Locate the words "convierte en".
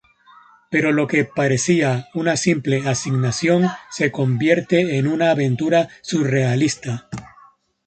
4.11-5.05